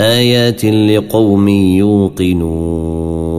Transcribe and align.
آيات 0.00 0.64
لقوم 0.64 1.48
يوقنون. 1.48 3.30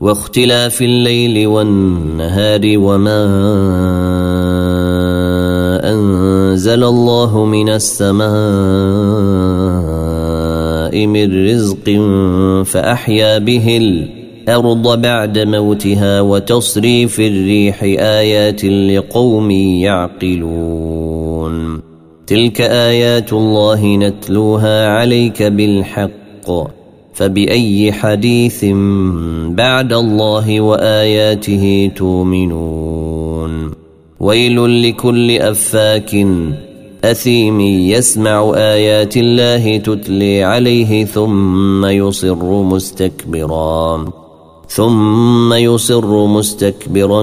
واختلاف 0.00 0.82
الليل 0.82 1.46
والنهار 1.46 2.60
وما 2.64 3.24
أنزل 5.84 6.84
الله 6.84 7.44
من 7.44 7.68
السماء 7.68 8.26
من 11.06 11.48
رزق 11.48 11.90
فأحيا 12.64 13.38
به 13.38 13.76
الأرض 13.76 15.00
بعد 15.02 15.38
موتها 15.38 16.20
وتصريف 16.20 17.20
الريح 17.20 17.82
آيات 17.98 18.64
لقوم 18.64 19.50
يعقلون. 19.50 21.01
تلك 22.26 22.60
آيات 22.60 23.32
الله 23.32 23.96
نتلوها 23.96 24.88
عليك 24.88 25.42
بالحق. 25.42 26.12
فبأي 27.14 27.92
حديث 27.92 28.64
بعد 29.48 29.92
الله 29.92 30.60
وآياته 30.60 31.90
تؤمنون؟ 31.96 33.72
ويل 34.20 34.82
لكل 34.82 35.30
أفاك 35.30 36.26
أثيم 37.04 37.60
يسمع 37.60 38.52
آيات 38.56 39.16
الله 39.16 39.76
تتلي 39.76 40.42
عليه 40.44 41.04
ثم 41.04 41.86
يصر 41.86 42.62
مستكبرا. 42.62 44.21
ثم 44.74 45.52
يصر 45.52 46.26
مستكبرا 46.26 47.22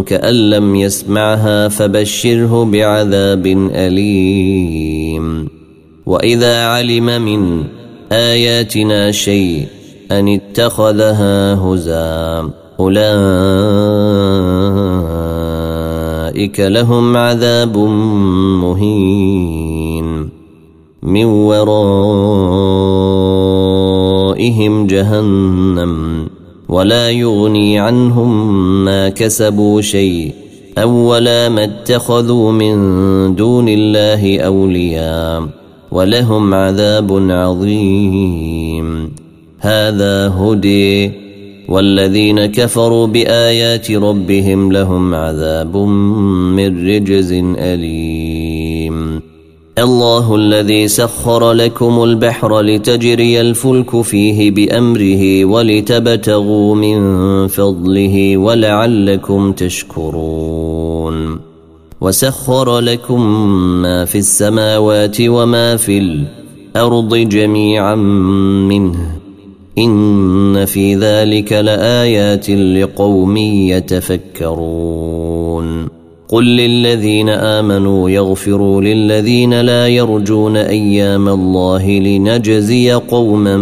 كأن 0.00 0.50
لم 0.50 0.76
يسمعها 0.76 1.68
فبشره 1.68 2.64
بعذاب 2.64 3.46
أليم. 3.74 5.48
وإذا 6.06 6.66
علم 6.66 7.22
من 7.22 7.64
آياتنا 8.12 9.12
شيء 9.12 9.66
أن 10.10 10.28
اتخذها 10.28 11.54
هزا 11.54 12.50
أولئك 12.80 13.00
لهم 16.60 17.16
عذاب 17.16 17.78
مهين. 18.62 20.28
من 21.02 21.24
ورائهم 21.24 21.66
جهنم. 24.86 26.27
ولا 26.68 27.10
يغني 27.10 27.78
عنهم 27.78 28.54
ما 28.84 29.08
كسبوا 29.08 29.80
شيء. 29.80 30.32
أو 30.78 30.90
ولا 30.90 31.48
ما 31.48 31.64
اتخذوا 31.64 32.52
من 32.52 32.74
دون 33.34 33.68
الله 33.68 34.40
أولياء 34.40 35.48
ولهم 35.90 36.54
عذاب 36.54 37.30
عظيم. 37.30 39.14
هذا 39.60 40.28
هدي. 40.28 41.12
والذين 41.68 42.46
كفروا 42.46 43.06
بآيات 43.06 43.90
ربهم 43.90 44.72
لهم 44.72 45.14
عذاب 45.14 45.76
من 46.56 46.88
رجز 46.88 47.32
أليم. 47.58 49.37
الله 49.78 50.34
الذي 50.34 50.88
سخر 50.88 51.52
لكم 51.52 52.02
البحر 52.04 52.60
لتجري 52.60 53.40
الفلك 53.40 54.00
فيه 54.00 54.50
بأمره 54.50 55.44
ولتبتغوا 55.44 56.74
من 56.74 56.98
فضله 57.48 58.36
ولعلكم 58.36 59.52
تشكرون. 59.52 61.40
وسخر 62.00 62.78
لكم 62.78 63.20
ما 63.82 64.04
في 64.04 64.18
السماوات 64.18 65.16
وما 65.20 65.76
في 65.76 65.98
الأرض 65.98 67.14
جميعا 67.14 67.94
منه. 67.94 69.16
إن 69.78 70.64
في 70.64 70.94
ذلك 70.94 71.52
لآيات 71.52 72.50
لقوم 72.50 73.36
يتفكرون. 73.36 75.27
قل 76.28 76.44
للذين 76.44 77.28
آمنوا 77.28 78.10
يغفروا 78.10 78.82
للذين 78.82 79.60
لا 79.60 79.88
يرجون 79.88 80.56
أيام 80.56 81.28
الله 81.28 81.90
لنجزي 81.90 82.92
قوما 82.92 83.56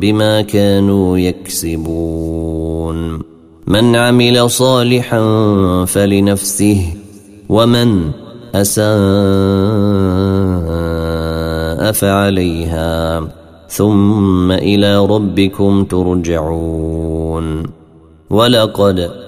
بما 0.00 0.42
كانوا 0.42 1.18
يكسبون. 1.18 3.18
من 3.66 3.96
عمل 3.96 4.50
صالحا 4.50 5.20
فلنفسه 5.84 6.80
ومن 7.48 8.10
أساء 8.54 8.88
فعليها 11.92 13.28
ثم 13.68 14.52
إلى 14.52 15.06
ربكم 15.06 15.84
ترجعون. 15.84 17.62
ولقد 18.30 19.27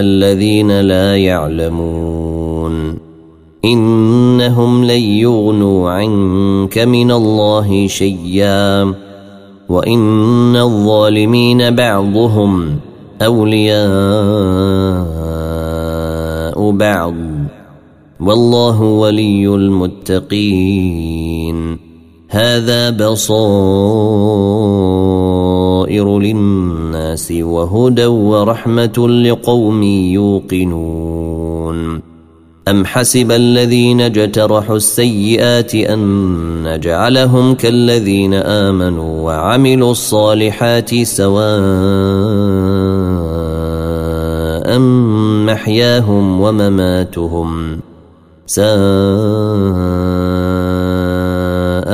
الذين 0.00 0.80
لا 0.80 1.16
يعلمون. 1.16 2.98
إنهم 3.64 4.84
لن 4.84 5.00
يغنوا 5.00 5.90
عنك 5.90 6.78
من 6.78 7.10
الله 7.10 7.86
شيئا. 7.86 8.94
وإن 9.68 10.56
الظالمين 10.56 11.70
بعضهم 11.70 12.76
أولياء 13.22 13.86
بعض. 16.70 17.14
والله 18.20 18.82
ولي 18.82 19.48
المتقين. 19.48 20.96
هذا 22.28 22.90
بصائر. 22.90 24.55
للناس 27.16 27.32
وهدى 27.32 28.06
ورحمة 28.06 29.08
لقوم 29.08 29.82
يوقنون. 30.12 31.76
أم 32.68 32.84
حسب 32.84 33.32
الذين 33.32 34.00
اجترحوا 34.00 34.76
السيئات 34.76 35.74
أن 35.74 36.62
نجعلهم 36.64 37.54
كالذين 37.54 38.34
آمنوا 38.34 39.22
وعملوا 39.22 39.90
الصالحات 39.90 40.94
سواء 41.02 41.46
محياهم 45.48 46.40
ومماتهم 46.40 47.80
ساء 48.46 48.66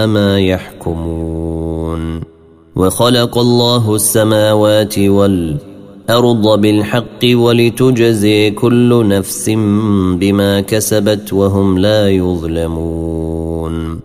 ما 0.07 0.41
يحكمون. 0.41 1.42
وخلق 2.77 3.39
الله 3.39 3.95
السماوات 3.95 4.99
والأرض 4.99 6.61
بالحق 6.61 7.23
ولتجزي 7.25 8.51
كل 8.51 9.09
نفس 9.09 9.51
بما 10.21 10.61
كسبت 10.61 11.33
وهم 11.33 11.79
لا 11.79 12.09
يظلمون. 12.09 14.01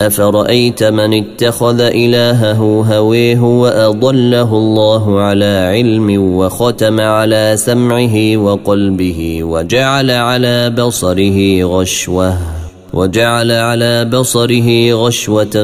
أفرأيت 0.00 0.82
من 0.82 1.14
اتخذ 1.14 1.80
إلهه 1.80 2.84
هويه 2.96 3.40
وأضله 3.40 4.52
الله 4.52 5.20
على 5.20 5.70
علم 5.74 6.34
وختم 6.36 7.00
على 7.00 7.54
سمعه 7.56 8.36
وقلبه 8.36 9.44
وجعل 9.44 10.10
على 10.10 10.70
بصره 10.70 11.64
غشوة. 11.64 12.57
وجعل 12.94 13.52
على 13.52 14.04
بصره 14.04 14.92
غشوة 14.92 15.56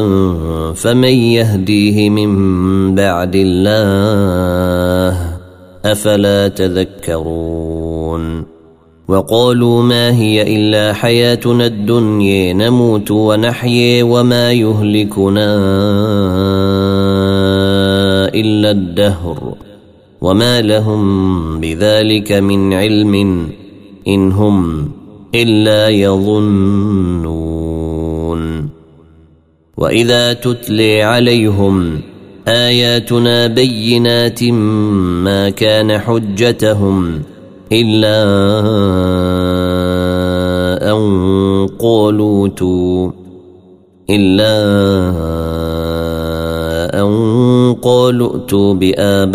فمن 0.75 1.15
يهديه 1.15 2.11
من 2.11 2.95
بعد 2.95 3.33
الله 3.35 5.39
أفلا 5.85 6.49
تذكرون 6.49 8.45
وقالوا 9.09 9.83
ما 9.83 10.17
هي 10.17 10.57
إلا 10.57 10.93
حياتنا 10.93 11.67
الدنيا 11.67 12.53
نموت 12.53 13.11
ونحيي 13.11 14.03
وما 14.03 14.53
يهلكنا 14.53 15.55
إلا 18.35 18.71
الدهر. 18.71 19.55
وما 20.25 20.61
لهم 20.61 21.61
بذلك 21.61 22.33
من 22.33 22.73
علم 22.73 23.15
إن 24.09 24.33
هم 24.33 24.89
إلا 25.35 25.89
يظنون. 25.89 27.45
وإذا 29.77 30.33
تتلي 30.33 31.03
عليهم 31.03 32.01
آياتنا 32.49 33.47
بينات 33.47 34.45
ما 35.25 35.51
كان 35.51 35.99
حجتهم 35.99 37.23
إلا 37.73 38.23
أن 40.93 41.69
قالوا 41.79 42.49
إلا 44.11 44.55
أن 47.01 47.75
قالوا 47.83 48.35
ائتوا 48.35 48.75
بآبائنا 48.75 49.35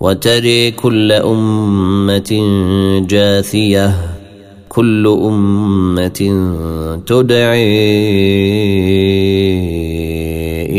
وتري 0.00 0.70
كل 0.70 1.12
أمة 1.12 2.30
جاثية 3.08 3.94
كل 4.68 5.06
أمة 5.06 6.20
تدعي 7.06 7.66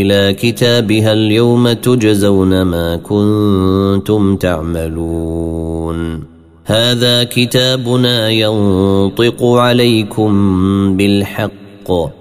إلى 0.02 0.34
كتابها 0.34 1.14
اليوم 1.14 1.72
تجزون 1.72 2.62
ما 2.62 2.96
كنتم 2.96 4.36
تعملون. 4.36 6.24
هذا 6.66 7.24
كتابنا 7.24 8.30
ينطق 8.30 9.44
عليكم 9.44 10.34
بالحق. 10.98 11.52
الحق 11.90 12.21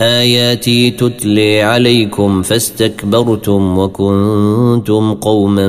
آياتي 0.00 0.90
تتلي 0.90 1.62
عليكم 1.62 2.42
فاستكبرتم 2.42 3.78
وكنتم 3.78 5.14
قوما 5.14 5.68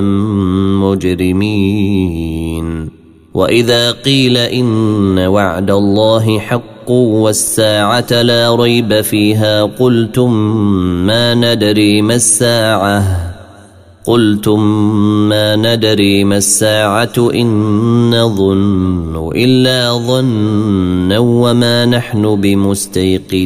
مجرمين. 0.92 2.90
وإذا 3.34 3.92
قيل 3.92 4.38
إن 4.38 5.20
وعد 5.20 5.72
الله 5.72 6.40
حق 6.40 6.92
والساعة 6.92 8.22
لا 8.22 8.56
ريب 8.56 9.02
فيها 9.02 9.64
قلتم 9.64 10.34
ما 11.06 11.34
ندري 11.34 12.02
ما 12.02 12.16
الساعة. 12.16 13.35
قلتم 14.08 14.60
ما 15.30 15.56
ندري 15.56 16.24
ما 16.24 16.38
الساعة 16.38 17.32
إن 17.34 18.22
نظن 18.22 19.32
إلا 19.36 19.98
ظنا 20.08 21.20
وما 21.20 21.86
نحن 21.86 22.42
بمستيقنين. 22.42 23.46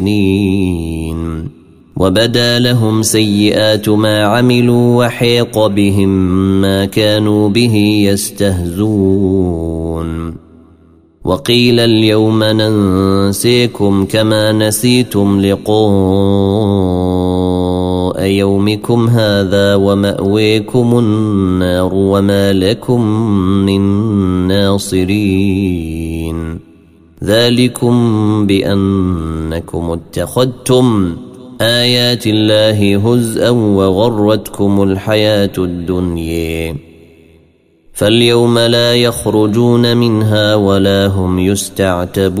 وبدا 1.96 2.58
لهم 2.58 3.02
سيئات 3.02 3.88
ما 3.88 4.22
عملوا 4.24 5.06
وحيق 5.06 5.66
بهم 5.66 6.08
ما 6.60 6.84
كانوا 6.84 7.48
به 7.48 7.74
يستهزون. 8.06 9.70
وقيل 11.24 11.80
اليوم 11.80 12.44
ننسيكم 12.44 14.04
كما 14.04 14.52
نسيتم 14.52 15.40
لقاء 15.40 16.99
يومكم 18.20 19.08
هذا 19.08 19.74
ومأويكم 19.74 20.98
النار 20.98 21.94
وما 21.94 22.52
لكم 22.52 23.06
من 23.66 23.80
ناصرين. 24.48 26.58
ذلكم 27.24 27.94
بأنكم 28.46 29.90
اتخذتم 29.90 31.16
آيات 31.60 32.26
الله 32.26 32.96
هزءا 32.96 33.50
وغرتكم 33.50 34.82
الحياة 34.82 35.52
الدنيا. 35.58 36.76
فاليوم 37.92 38.58
لا 38.58 38.94
يخرجون 38.94 39.96
منها 39.96 40.54
ولا 40.54 41.06
هم 41.06 41.38
يستعتبون. 41.38 42.40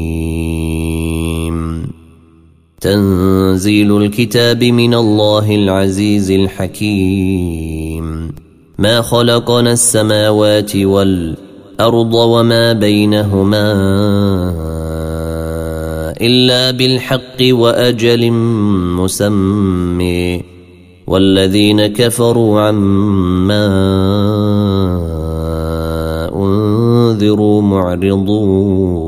تنزيل 2.81 3.97
الكتاب 3.97 4.63
من 4.63 4.93
الله 4.93 5.55
العزيز 5.55 6.31
الحكيم. 6.31 8.05
ما 8.77 9.01
خلقنا 9.01 9.71
السماوات 9.71 10.75
والأرض 10.75 12.13
وما 12.13 12.73
بينهما 12.73 13.73
إلا 16.21 16.71
بالحق 16.71 17.37
وأجل 17.41 18.31
مسمي 18.97 20.41
والذين 21.07 21.87
كفروا 21.87 22.61
عما 22.61 23.67
أنذروا 26.35 27.61
معرضون. 27.61 29.00